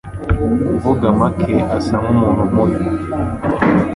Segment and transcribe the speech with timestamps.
[0.67, 2.83] Kuvuga make, asa nkumuntu mubi.